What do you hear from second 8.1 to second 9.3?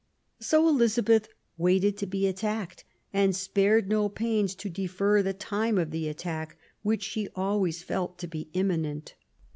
to be imminent.